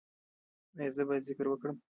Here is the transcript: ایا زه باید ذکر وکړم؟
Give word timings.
ایا 0.79 0.91
زه 0.95 1.01
باید 1.07 1.27
ذکر 1.29 1.45
وکړم؟ 1.49 1.75